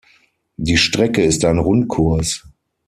[0.57, 2.43] Die Strecke ist ein Rundkurs.